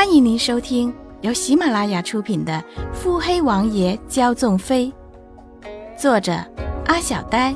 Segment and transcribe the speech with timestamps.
[0.00, 2.54] 欢迎您收听由喜马拉雅出品的
[2.94, 4.90] 《腹黑王爷骄纵妃》，
[5.94, 6.32] 作者
[6.86, 7.54] 阿小呆，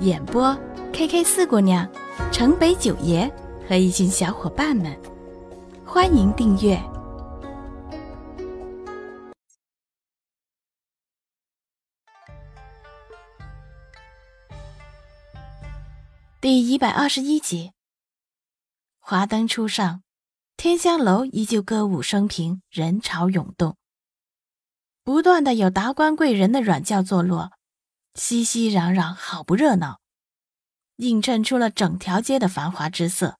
[0.00, 0.54] 演播
[0.92, 1.90] K K 四姑娘、
[2.30, 3.32] 城北九爷
[3.66, 4.94] 和一群小伙伴们。
[5.82, 6.78] 欢迎订阅
[16.42, 17.72] 第一百二十一集。
[18.98, 20.02] 华灯初上。
[20.62, 23.78] 天香楼依旧歌舞升平，人潮涌动。
[25.02, 27.52] 不断的有达官贵人的软轿坐落，
[28.12, 30.00] 熙熙攘攘，好不热闹，
[30.96, 33.38] 映衬出了整条街的繁华之色。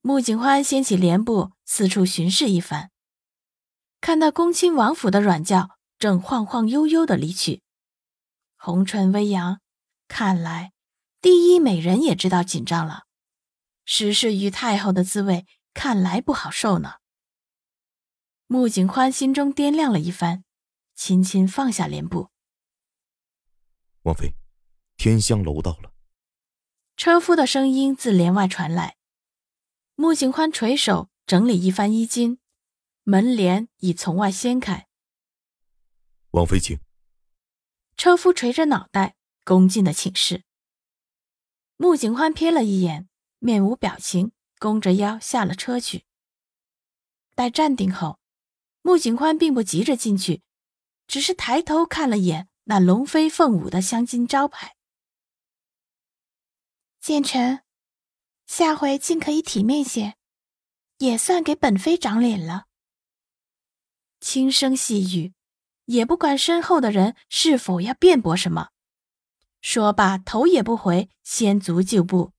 [0.00, 2.88] 穆景欢掀起帘布，四处巡视一番，
[4.00, 7.60] 看到恭亲王府的软轿正晃晃悠悠的离去，
[8.56, 9.60] 红唇微扬，
[10.08, 10.72] 看来
[11.20, 13.02] 第一美人也知道紧张了。
[13.90, 16.96] 时事与太后的滋味，看来不好受呢。
[18.46, 20.44] 穆景欢心中掂量了一番，
[20.94, 22.28] 轻轻放下帘布。
[24.02, 24.34] 王妃，
[24.98, 25.94] 天香楼到了。
[26.98, 28.98] 车夫的声音自帘外传来。
[29.94, 32.38] 穆景欢垂手整理一番衣襟，
[33.04, 34.86] 门帘已从外掀开。
[36.32, 36.78] 王妃，请。
[37.96, 40.44] 车夫垂着脑袋，恭敬的请示。
[41.78, 43.07] 穆景欢瞥了一眼。
[43.38, 46.04] 面无表情，弓着腰下了车去。
[47.34, 48.18] 待站定后，
[48.82, 50.42] 穆景宽并不急着进去，
[51.06, 54.74] 只是抬头看了眼那龙飞凤舞的镶金招牌。
[57.00, 57.60] 建成，
[58.46, 60.16] 下回尽可以体面些，
[60.98, 62.66] 也算给本妃长脸了。
[64.20, 65.32] 轻声细语，
[65.84, 68.70] 也不管身后的人是否要辩驳什么。
[69.60, 72.32] 说罢，头也不回，先足就步。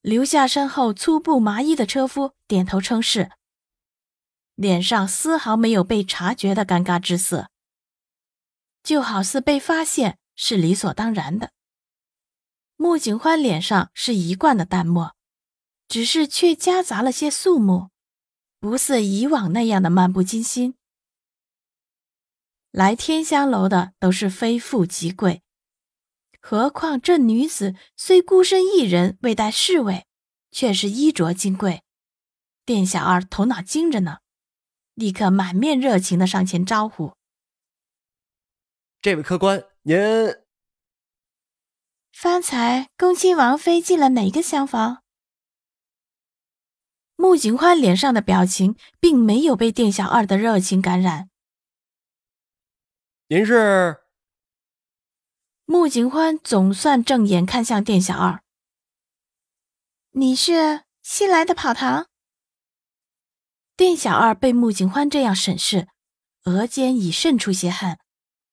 [0.00, 3.30] 留下身后粗布麻衣的车夫点头称是，
[4.54, 7.50] 脸上丝毫没有被察觉的尴尬之色，
[8.82, 11.52] 就好似被发现是理所当然的。
[12.76, 15.14] 穆景欢脸上是一贯的淡漠，
[15.88, 17.90] 只是却夹杂了些肃穆，
[18.60, 20.76] 不似以往那样的漫不经心。
[22.70, 25.42] 来天香楼的都是非富即贵。
[26.40, 30.06] 何况这女子虽孤身一人，未带侍卫，
[30.50, 31.82] 却是衣着金贵。
[32.64, 34.18] 店小二头脑精着呢，
[34.94, 37.14] 立刻满面热情的上前招呼
[39.02, 39.96] ：“这位客官，您……
[42.12, 45.02] 方才恭亲王妃进了哪个厢房？”
[47.16, 51.30] 穆景欢脸上的表情并没有被店小二的热情感染。
[53.28, 53.98] 您是？
[55.70, 58.42] 穆景欢总算正眼看向店小二。
[60.12, 62.08] 你是新来的跑堂？
[63.76, 65.88] 店小二被穆景欢这样审视，
[66.44, 68.00] 额间已渗出些汗，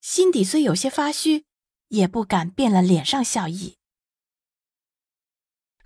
[0.02, 1.46] 心底虽有些发虚，
[1.88, 3.78] 也不敢变了脸上笑意。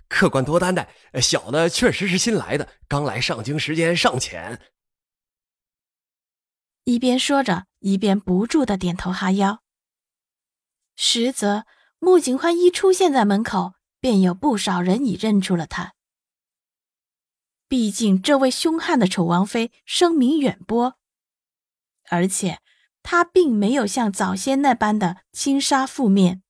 [0.08, 0.92] 客官多担待，
[1.22, 4.60] 小的确实是新来的，刚来上京时间尚浅。
[6.82, 9.62] 一边说着，一边不住的点头哈腰。
[11.02, 11.64] 实则
[11.98, 15.94] 穆景欢一出现在门口，便有不少人已认出了他。
[17.68, 20.98] 毕竟这位凶悍的丑王妃声名远播，
[22.10, 22.60] 而且
[23.02, 26.42] 她并没有像早先那般的轻纱覆面，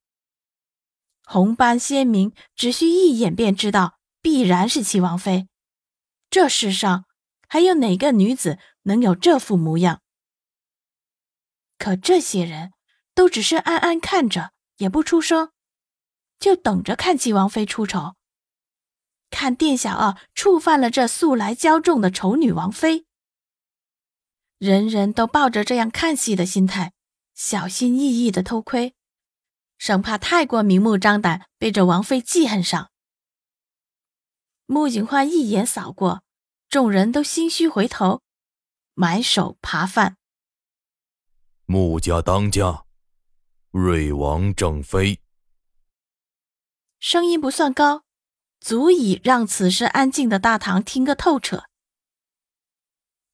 [1.24, 5.46] 红斑鲜明，只需一眼便知道必然是齐王妃。
[6.28, 7.04] 这世上
[7.46, 10.02] 还有哪个女子能有这副模样？
[11.78, 12.72] 可这些人。
[13.20, 15.52] 都只是暗暗看着，也不出声，
[16.38, 18.14] 就等着看齐王妃出丑，
[19.28, 23.04] 看店小二触犯了这素来骄纵的丑女王妃。
[24.56, 26.94] 人人都抱着这样看戏的心态，
[27.34, 28.94] 小心翼翼的偷窥，
[29.76, 32.90] 生怕太过明目张胆被这王妃记恨上。
[34.64, 36.22] 穆景欢一眼扫过，
[36.70, 38.22] 众人都心虚回头，
[38.94, 40.16] 埋首扒饭。
[41.66, 42.86] 穆家当家。
[43.72, 45.20] 瑞王正妃，
[46.98, 48.02] 声音不算高，
[48.58, 51.66] 足以让此时安静的大堂听个透彻。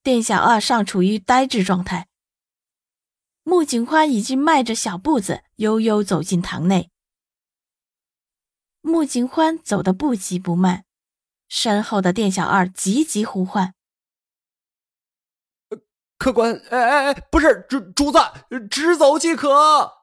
[0.02, 2.08] 店小二尚处于呆滞状态，
[3.44, 6.90] 穆景欢已经迈着小步子悠悠走进堂内。
[8.82, 10.84] 穆景欢走得不急不慢，
[11.48, 13.72] 身后的店小二急急呼唤
[16.18, 18.18] ：“客官，哎哎哎，不是主主子，
[18.70, 19.94] 直走即可。”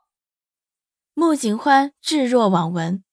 [1.15, 3.03] 穆景欢置若罔闻。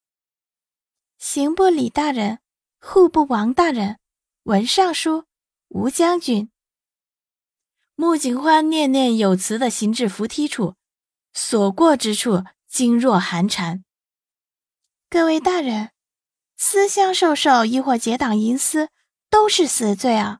[1.19, 2.39] 刑部李大人，
[2.79, 3.99] 户部王大人，
[4.43, 5.25] 文尚书、
[5.67, 6.51] 吴将军。
[7.93, 10.75] 穆景欢念念有词的行至扶梯处，
[11.31, 13.85] 所过之处惊若寒蝉。
[15.07, 15.91] 各位大人，
[16.57, 18.89] 私相授受亦或结党营私，
[19.29, 20.39] 都是死罪啊！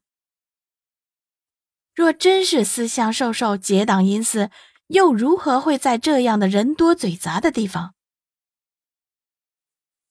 [1.94, 4.50] 若真是私相授受、结党营私，
[4.92, 7.96] 又如何会在这样的人多嘴杂的地方？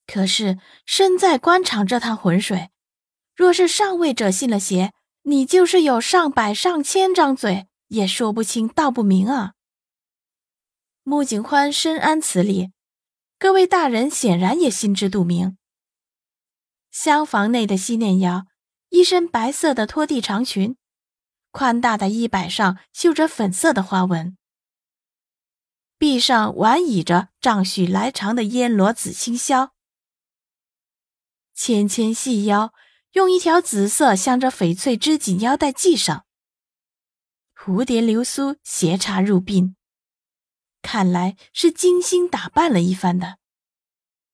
[0.07, 2.71] 可是身在官场这趟浑水，
[3.35, 4.91] 若是上位者信了邪，
[5.21, 9.53] 你就是有上百上千张嘴，也说不清道不明啊！
[11.03, 12.71] 穆景欢深谙此理，
[13.37, 15.57] 各位大人显然也心知肚明。
[16.89, 18.47] 厢房内的西念瑶，
[18.89, 20.75] 一身白色的拖地长裙，
[21.51, 24.35] 宽大的衣摆上绣着粉色的花纹，
[26.01, 29.69] 臂上挽倚着丈许来长的烟罗紫青绡，
[31.53, 32.73] 纤纤细腰。
[33.11, 36.25] 用一条紫色镶着翡翠织锦腰带系上，
[37.55, 39.75] 蝴蝶流苏斜插入鬓，
[40.81, 43.37] 看来是精心打扮了一番的。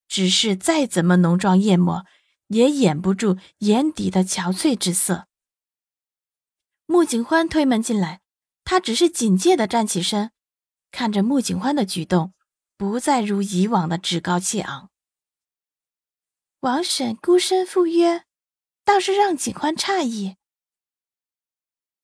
[0.07, 2.05] 只是再怎么浓妆艳抹，
[2.47, 5.27] 也掩不住眼底的憔悴之色。
[6.85, 8.21] 穆景欢推门进来，
[8.63, 10.31] 他只是警戒的站起身，
[10.91, 12.33] 看着穆景欢的举动，
[12.77, 14.89] 不再如以往的趾高气昂。
[16.61, 18.23] 王婶孤身赴约。
[18.87, 20.37] 倒是让景欢诧异。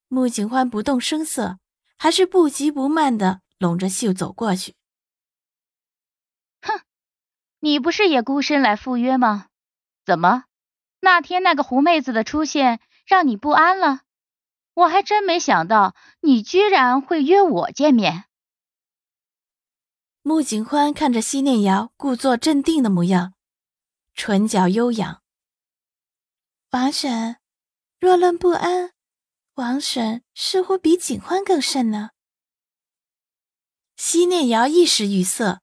[0.10, 1.58] 穆景欢不动声色，
[1.98, 4.76] 还是不急不慢的拢着袖走过去。
[6.62, 6.82] 哼，
[7.62, 9.48] 你不是也孤身来赴约吗？
[10.04, 10.44] 怎么，
[11.00, 14.02] 那天那个狐妹子的出现让你不安了？
[14.74, 18.26] 我还真没想到你居然会约我见面。
[20.26, 23.34] 穆景欢看着西念瑶故作镇定的模样，
[24.14, 25.22] 唇角悠扬。
[26.72, 27.36] 王婶，
[28.00, 28.94] 若论不安，
[29.56, 32.12] 王婶似乎比景欢更甚呢。
[33.98, 35.62] 西念瑶一时语塞。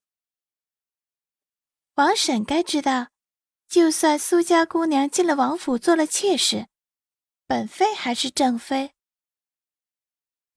[1.95, 3.09] 王婶该知道，
[3.67, 6.69] 就算苏家姑娘进了王府做了妾室，
[7.47, 8.93] 本妃还是正妃。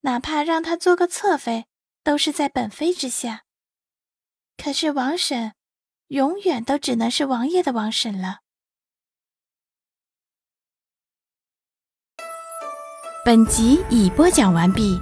[0.00, 1.64] 哪怕让她做个侧妃，
[2.02, 3.43] 都是在本妃之下。
[4.56, 5.54] 可是王婶，
[6.08, 8.40] 永远都只能是王爷的王婶了。
[13.24, 15.00] 本集已播讲完毕。